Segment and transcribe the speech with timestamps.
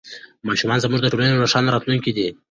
[0.47, 2.27] ماشومان زموږ د ټولنې روښانه راتلونکی دی.